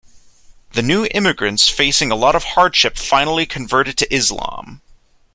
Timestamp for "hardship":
2.43-2.97